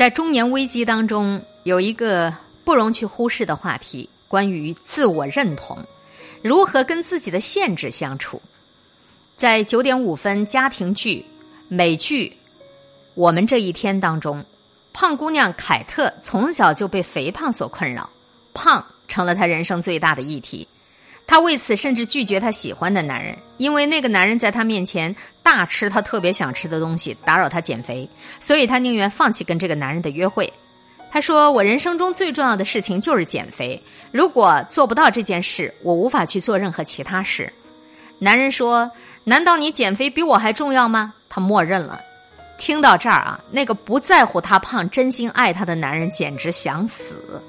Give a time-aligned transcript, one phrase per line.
[0.00, 5.84] 在中年危机当中，有一个不容去忽视的话题，关于自我认同，
[6.40, 8.40] 如何跟自己的限制相处。
[9.36, 11.22] 在九点五分家庭剧
[11.68, 12.28] 美剧
[13.12, 14.42] 《我们这一天》当中，
[14.94, 18.08] 胖姑娘凯特从小就被肥胖所困扰，
[18.54, 20.66] 胖成了她人生最大的议题。
[21.26, 28.08] 她为此甚至拒绝她喜欢的男人，因为那个男人在她面前大吃她特别想吃的东西，打扰她减肥，
[28.40, 30.52] 所以她宁愿放弃跟这个男人的约会。
[31.12, 37.52] 她说：“我人生中最重要的事情就是减肥，如果做不到这件事，我无法去做任何其他事。”
[38.18, 38.90] 男人说
[39.24, 42.00] ：“难道你减肥比我还重要吗？”她默认了。
[42.58, 47.42] 听到这儿啊，那个不在乎她胖、真心爱她的男人简直想死。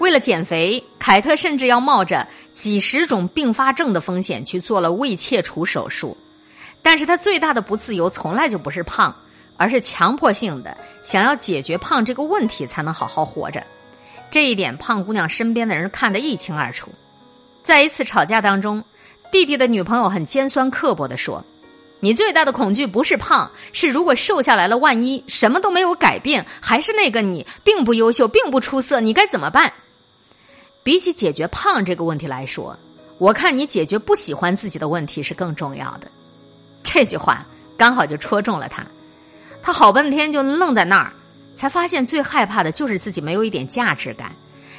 [0.00, 6.16] 为了减肥，凯特甚至要冒着几十种并发症的风险去做了胃切除手术。
[6.80, 9.14] 但是她最大的不自由从来就不是胖，
[9.58, 13.62] 而是强迫性的想要解决胖这个问题才能好好活着。
[14.30, 16.88] 这一点，胖姑娘身边的人看得一清二楚。
[17.62, 18.82] 在一次吵架当中，
[19.30, 21.44] 弟弟的女朋友很尖酸刻薄的说
[22.00, 29.70] ：“你最大的恐惧不是胖，是如果瘦下来了，万一什么都没有改变，还是那个你，并不优秀，并不出色，你该怎么办？”
[30.82, 32.78] 比起解决胖这个问题来说，
[33.18, 36.10] 我看你解决不喜欢自己的问题是更重要的。
[36.82, 38.86] 这句话刚好就戳中了他，
[39.62, 41.12] 他好半天就愣在那儿，
[41.54, 44.34] 才发现最害怕的就是自己没有一点价值感。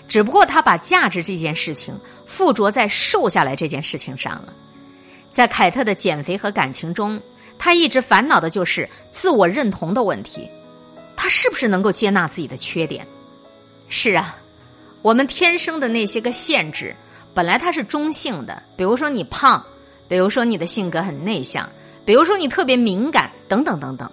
[0.08, 4.54] 只不过他把价值这件事情附着在瘦下来这件事情上了。
[5.32, 7.22] 在凯特的减肥和感情中，
[7.58, 10.50] 他一直烦恼的就是自我认同的问题，
[11.16, 13.08] 他是不是能够接纳自己的缺点？
[13.88, 14.36] 是啊。
[15.02, 16.96] 我们天生的那些个限制，
[17.34, 19.64] 本来它是中性的，比如说你胖，
[20.08, 21.68] 比如说你的性格很内向，
[22.06, 24.10] 比如说你特别敏感，等等等等。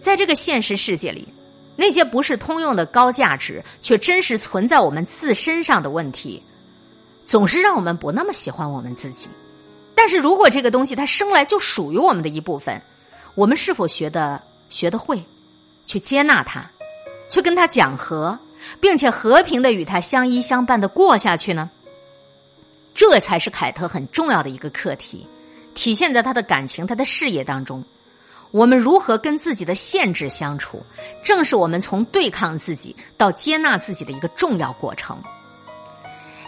[0.00, 1.28] 在这个现实世界里，
[1.76, 6.42] 那些不是通用的高价值，却真实存在我们自身上的问题，
[7.24, 9.28] 总是让我们不那么喜欢我们自己。
[9.94, 12.80] 但是如果这个东西它生来就属于我们的一部分，
[13.34, 15.22] 我们是否学的学得会，
[15.86, 16.68] 去接纳它，
[17.28, 18.36] 去跟它讲和？
[18.80, 21.70] 并且和平的与他相依相伴的过下去呢？
[22.94, 25.26] 这才是凯特很重要的一个课题，
[25.74, 27.84] 体现在他的感情、他的事业当中。
[28.50, 30.82] 我们如何跟自己的限制相处，
[31.22, 35.22] 正是我们从对抗自己到接纳自己的一个重要过程。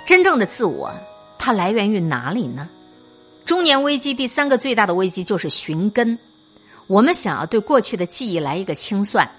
[0.06, 0.90] 真正的自我，
[1.38, 2.68] 它来源于哪里呢？
[3.44, 6.18] 中年危机第三个最大的危机就是寻根。
[6.86, 9.30] 我们想要对过去的记忆来一个清算。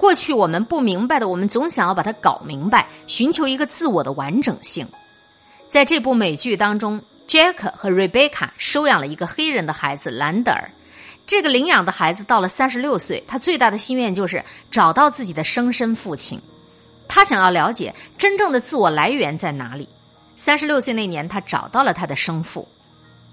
[0.00, 4.88] 过去我们不明白的，我们总想要把它搞明白，寻求一个自我的完整性。
[5.68, 10.72] 在这部美剧当中，Jack 和 Rebecca 收养了一个黑人的孩子兰德尔。
[11.26, 16.40] 这个领养的孩子到了三十六岁，他最大的心愿就是找到自己的生身父亲。
[17.06, 19.86] 他想要了解真正的自我来源在哪里。
[20.34, 22.66] 三十六岁那年，他找到了他的生父。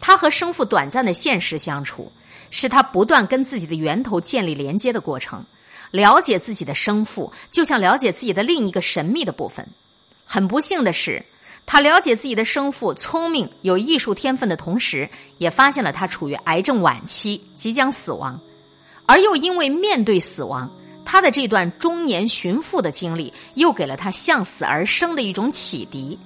[0.01, 2.11] 他和生父短暂的现实相处，
[2.49, 5.41] 是他不断跟自己的源头建立连接的过程。
[5.91, 9.67] 了解自己的生父，就像了解自己的另一个神秘的部分。
[10.25, 11.25] 很不幸的是，
[11.65, 18.39] 他了解自己的生父聪明、有艺术天分的同时，也发现了他处于癌症晚期，即将死亡。
[19.05, 20.69] 而又因为面对死亡，
[21.05, 26.19] 他的这段中年寻父的经历，又给了他向死而生的一种启迪。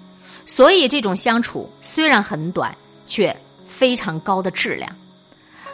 [0.48, 3.36] 所以，这种相处虽然很短，却
[3.68, 4.90] 非常高的质量。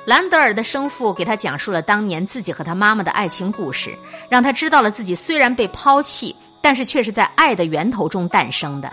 [0.07, 3.94] 兰德尔的生父给他讲述了当年自己和他妈妈的爱情故事，
[4.29, 8.90] 让他知道了自己虽然被抛弃，但是却是在爱的源头中诞生的。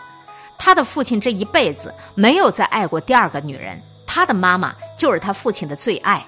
[0.59, 6.27] 他的父亲这一辈子没有再爱过第二个女人，他的妈妈就是他父亲的最爱。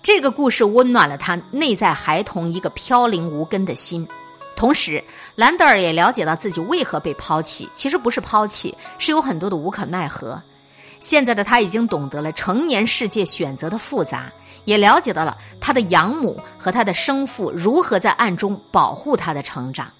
[0.00, 4.06] 这个故事温暖了他内在孩童一个飘零无根的心，
[4.54, 5.02] 同时
[5.34, 10.40] 兰德尔也了解到自己为何被抛弃，其实不是抛弃，是有很多的无可奈何。
[11.04, 14.32] 现在的他已经懂得了成年世界选择的复杂，
[14.64, 19.92] 也了解到了他的养母和他的生父如何在暗中保护他的成长。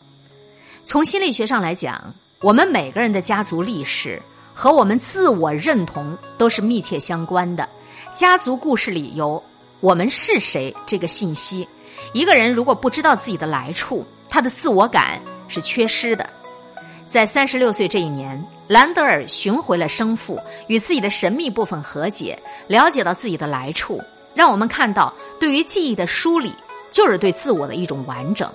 [0.82, 4.20] 从心理学上来讲，我们每个人的家族历史
[4.54, 7.68] 和我们自我认同都是密切相关的。
[8.14, 9.42] 家族故事里有
[9.80, 11.68] 我们是谁这个信息。
[12.14, 16.26] 一个人如果不知道自己的来处，他的自我感是缺失的。
[17.04, 18.42] 在三十六岁这一年。
[18.66, 24.00] 兰德尔寻回了生父，与自己的神秘部分和解，了解到自己的来处，
[24.34, 26.54] 让我们看到，对于记忆的梳理，
[26.90, 28.50] 就是对自我的一种完整。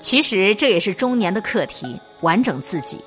[0.00, 3.02] 其实这也是中年的课题：完整自己。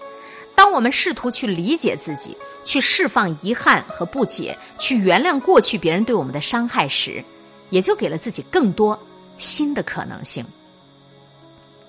[0.56, 7.24] 当我们试图去理解自己，去释放遗憾和不解，去原谅过去别人对我们的伤害时，
[7.70, 8.98] 也就给了自己更多
[9.38, 10.44] 新的可能性。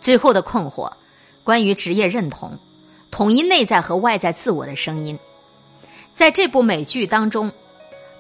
[0.01, 0.91] 最后的困惑，
[1.43, 2.59] 关于职业认同、
[3.11, 5.19] 统一内在和外在自我的声音。
[6.13, 7.53] 在这部美剧当中，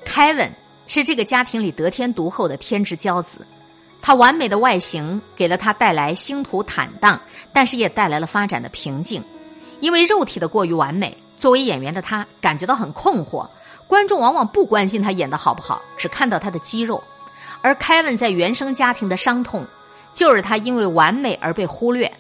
[0.04, 0.52] 凯文
[0.86, 3.46] 是这个家庭里得天独厚的天之骄子。
[4.02, 7.20] 他完美的外形给了他带来星途坦荡，
[7.52, 9.22] 但是也带来了发展的瓶颈。
[9.80, 13.48] 因为肉体的过于完美，作为演员的他感觉到很困惑。
[13.88, 17.02] 观众往往不关心他演的好不好，只看到他的肌肉。
[17.62, 19.66] 而凯文在原生家庭的伤痛，
[20.14, 22.12] 就是他因为完美而被忽略。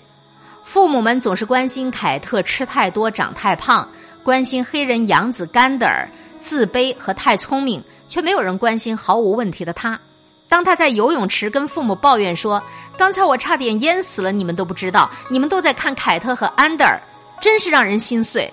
[0.66, 3.88] 父母们总是关心凯特吃太多、长太胖。
[4.24, 6.10] 关心黑人养子甘德尔
[6.40, 9.98] 自卑和太聪明，却没有人关心毫无问题的他。
[10.48, 12.60] 当他在游泳池跟父母抱怨说
[12.98, 17.00] ：“刚才我差点淹死了，你们都不知道，你们都在看凯特和安德尔，
[17.40, 18.52] 真是让人心碎。”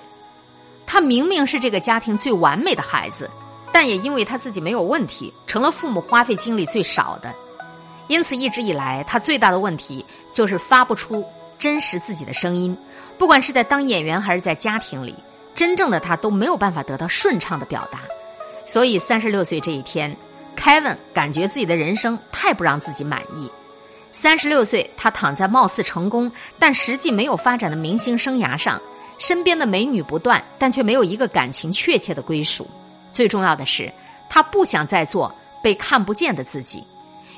[0.86, 3.28] 他明明是这个家庭最完美的孩子，
[3.72, 7.34] 但也因为他自己没有问题，成了父母花费精力最少的。
[8.08, 11.26] 因此，一直以来他最大的问题就是发不出
[11.64, 12.78] 真实自己的声音，
[13.18, 15.16] 不管是在当演员还是在家庭里。
[15.56, 18.02] 真正的他都没有办法得到顺畅的表达，
[18.66, 20.14] 所以三十六岁这一天，
[20.58, 23.50] 凯文感觉自己的人生太不让自己满意。
[24.12, 26.30] 三十六岁，他躺在貌似成功
[26.60, 28.82] 但实际没有发展的明星生涯上，
[29.18, 32.70] 身边的美女不断，但却没有一个感情确切的归属。
[33.14, 33.90] 最重要的是，
[34.30, 35.34] 他不想再做
[35.64, 36.84] 被看不见的自己。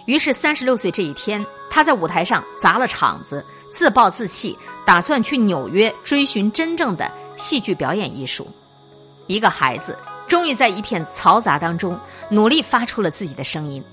[0.05, 7.11] 于是，三十六岁这一天，他在舞台上砸了场子，自暴自弃，打算去纽约追寻真正的。
[7.37, 8.47] 戏剧表演艺术，
[9.27, 11.99] 一个孩子终于在一片嘈杂当中
[12.29, 13.83] 努力发出了自己的声音，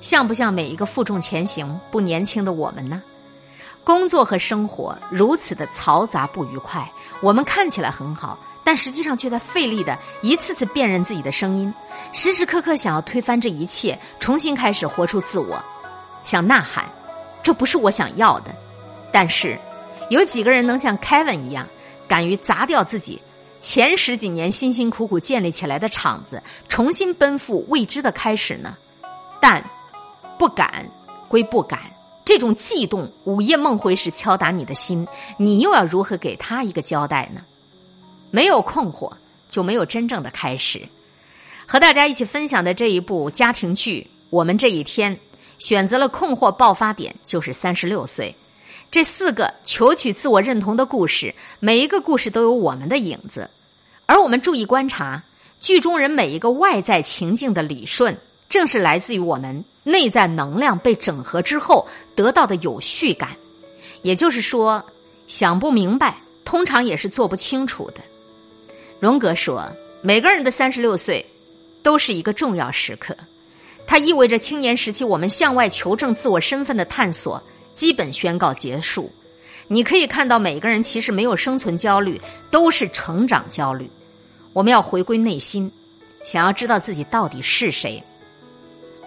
[0.00, 3.02] 像不像每一个负重前行、不年轻的我们呢？
[3.84, 6.90] 工作和生活如此的嘈杂不愉快，
[7.20, 11.72] 我们看起来很好，但实际上却在费力的一次次辨认自己的声音，
[12.12, 15.62] 时时刻刻想要推翻这一切，重新开始活出自我，
[16.24, 16.84] 想呐喊
[17.44, 18.52] ：“这不是我想要的。”
[19.12, 19.56] 但是，
[20.10, 21.64] 有几个人能像凯文一样？
[22.08, 23.22] 敢于砸掉自己
[23.60, 28.76] 前十几年辛辛苦苦建立起来的场子，重新奔赴未知的开始呢？
[29.40, 29.62] 但
[30.36, 30.84] 不敢
[31.28, 31.78] 归不敢，
[32.24, 35.06] 这种悸动午夜梦回时敲打你的心，
[35.38, 37.42] 你又要如何给他一个交代呢？
[38.30, 39.10] 没有困惑，
[39.48, 40.80] 就没有真正的开始。
[41.66, 45.18] 和大家一起分享的这一部家庭剧，我们这一天
[45.58, 48.34] 选择了困惑爆发点，就是三十六岁。
[48.88, 53.50] 这四个求取自我认同的故事，每一个故事都有我们的影子，
[54.06, 55.20] 而我们注意观察
[55.60, 58.16] 剧中人每一个外在情境的理顺，
[58.48, 61.84] 正是来自于我们内在能量被整合之后
[62.14, 63.30] 得到的有序感。
[64.02, 64.84] 也就是说，
[65.26, 68.00] 想不明白，通常也是做不清楚的。
[69.00, 69.66] 荣格说，
[70.02, 71.24] 每个人的三十六岁
[71.82, 73.16] 都是一个重要时刻，
[73.86, 77.42] 它意味着青年时期我们向外求证自我身份的探索。
[77.74, 79.12] 基本宣告结束。
[79.68, 82.18] 你可以看到，每个人其实没有生存焦虑，
[82.50, 83.90] 都是成长焦虑。
[84.54, 85.70] 我们要回归内心，
[86.24, 88.02] 想要知道自己到底是谁。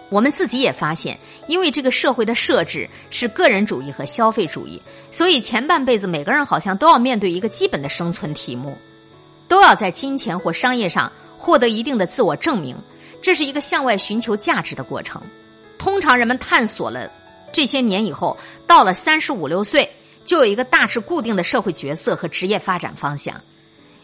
[0.08, 8.78] 我们自己也发现，因为这个社会的设置是个人主义和消费主义，所以前半辈子每个人好像都要面对一个基本的生存题目，
[9.50, 12.76] 都要在金钱或商业上获得一定的自我证明。
[13.20, 15.20] 这是一个向外寻求价值的过程。
[15.76, 17.10] 通常人们探索了。
[17.52, 19.90] 这些年以后，到了三十五六岁，
[20.24, 23.34] 就有一个大致固定的社会角色和职业发展方向。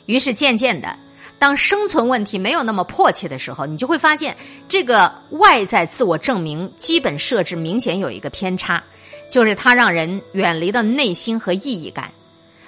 [0.06, 0.98] 于是渐渐的，
[1.38, 4.36] 当生存问题没有那么迫切的时候，你就会发现，
[4.68, 8.82] 这个外在自我证明基本设置明显有一个偏差，
[9.30, 12.12] 就是它让人远离了内心和意义感。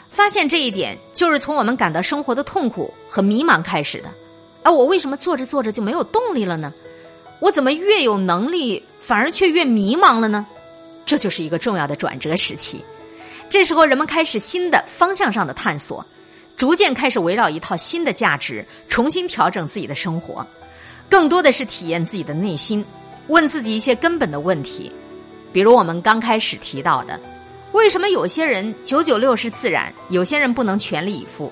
[0.08, 4.10] 发现这一点，就是从我们感到生活的痛苦和迷茫开始的。
[4.62, 6.72] 而我为什么做着做着就没有动力了呢？
[7.40, 10.46] 我怎么越有能力，反而却越迷茫了呢？
[11.06, 12.84] 这就是一个重要的转折时期，
[13.48, 16.04] 这时候人们开始新的方向上的探索，
[16.56, 20.46] 逐渐开始围绕一套新的价值重新调整自己的生活，
[21.08, 22.84] 更多的是体验自己的内心，
[23.28, 24.92] 问自己一些根本的问题，
[25.52, 27.18] 比如我们刚开始提到的，
[27.78, 31.50] 为什么有些人九九六是自然，有些人不能全力以赴？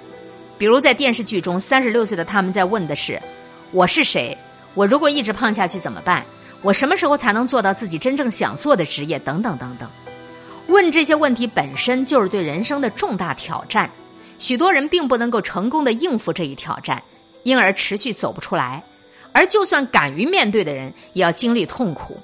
[0.59, 3.23] 比如在电视剧中，三十六岁的他们在问的是：
[3.71, 4.37] 我是谁？
[4.75, 6.26] 我如果一直胖下去怎么办？
[6.62, 9.21] 我什么时候才能做到自己真正想做的职业？
[9.21, 9.88] 等等等等，
[10.66, 13.88] 问这些问题本身就是对人生的重大挑战。
[14.40, 17.00] 许多人并不能够成功的应付这一挑战，
[17.45, 18.83] 因而持续走不出来。
[19.30, 22.18] 而就算敢于面对的人，也要经历痛苦。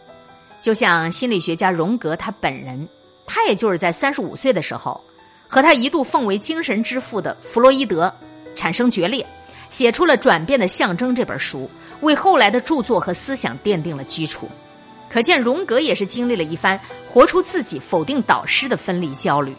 [0.59, 2.89] 就像心理学家荣格他本人，
[3.27, 5.03] 他也就是在三十五岁的时候，
[5.49, 8.13] 和他一度奉为精神之父的弗洛伊德
[8.55, 9.27] 产生决裂。
[9.71, 11.71] 写出了《转变的象征》这本书，
[12.03, 14.47] 为后来的著作和思想奠定了基础。
[15.09, 19.57] 可见荣格也是经历了一番活出自己、否定导师的分离焦虑。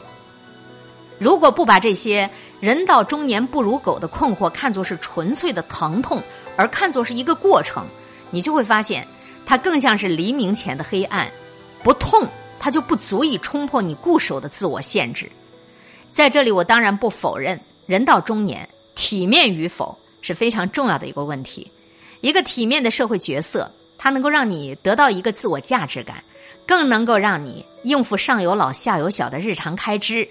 [1.18, 2.30] 如果不把这些
[2.60, 6.22] 人到中年不如狗的困惑看作是纯粹的疼痛，
[6.56, 7.84] 而看作是一个过程，
[8.30, 9.08] 你就会发现，
[9.48, 11.28] 它更像是黎明前的黑暗。
[11.82, 12.28] 不痛，
[12.64, 15.30] 它就不足以冲破你固守的自我限制。
[16.14, 18.66] 在这里，我当然不否认，人到中年，
[18.96, 21.70] 体面与否是非常重要的一个问题。
[22.22, 26.24] 一个体面的社会角色，它能够让你得到一个自我价值感，
[26.66, 30.26] 更能够让你应付上有老下有小的日常开支。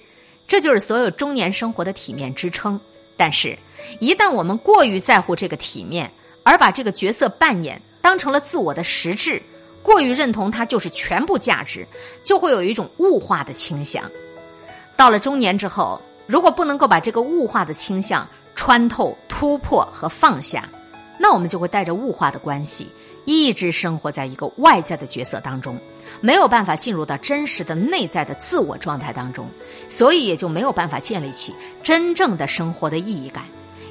[0.49, 2.81] 这就是所有中年生活的体面支撑。
[3.15, 3.59] 但是，
[4.01, 6.11] 一旦我们过于在乎这个体面，
[6.45, 9.43] 而把这个角色扮演当成了自我的实质，
[9.83, 11.87] 过于认同它就是全部价值，
[12.23, 14.03] 就会有一种物化的倾向。
[14.97, 20.69] 到了中年之后，如果不能够把这个物化的倾向穿透、突破和放下，
[21.19, 22.87] 那我们就会带着物化的关系，
[23.25, 25.79] 一直生活在一个外在的角色当中，
[26.21, 29.49] 没有办法进入到真实的内在的自我状态当中，
[29.89, 33.45] 所以也就没有办法建立起真正的生活的意义感，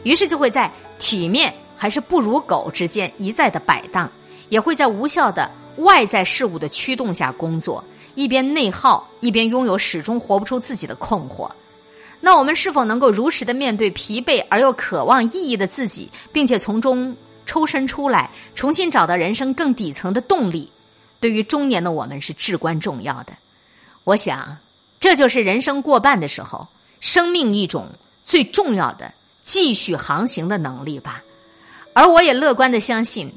[0.03, 4.10] 于是就会在体面还是不如狗之间一再的摆荡，
[4.50, 7.83] 也会在无效的外在事物的驱动下工作，
[8.15, 11.49] 一边内耗，一边拥有始终活不出自己的困惑。
[12.19, 20.71] 那我们是否能够如实的面对疲惫而又渴望意义的自己，并且从中抽身出来，重新找到人生更底层的动力？
[21.19, 23.33] 对于中年的我们是至关重要的。
[24.03, 24.57] 我想，
[24.99, 26.67] 这就是人生过半的时候，
[26.99, 27.87] 生命一种
[28.25, 29.11] 最重要的
[29.41, 31.23] 继续航行的能力吧。
[31.93, 33.33] 而我也乐观的相信，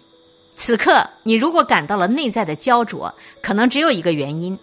[0.57, 4.59] 此刻你如果感到了内在的焦灼，可能只有一个原因：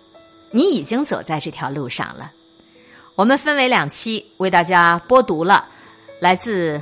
[0.49, 2.31] 你已经走在这条路上了。
[3.15, 5.67] 我们分为两期为大家播读了
[6.19, 6.81] 来自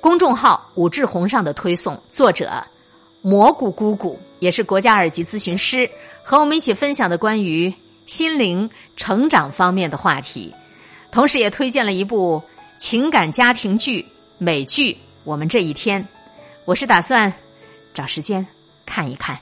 [0.00, 2.62] 公众号武志红上的推送，作者
[3.22, 5.88] 蘑菇姑姑也是国家二级咨询师，
[6.22, 7.72] 和我们一起分享的关于
[8.04, 10.52] 心灵成长方面的话题，
[11.10, 12.42] 同时也推荐了一部
[12.76, 14.04] 情感家庭剧
[14.36, 16.02] 美剧《我们这一天》，
[16.66, 17.32] 我是打算
[17.94, 18.46] 找时间
[18.84, 19.40] 看一看。